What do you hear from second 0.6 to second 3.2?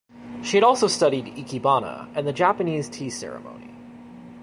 also studied "ikebana" and the Japanese tea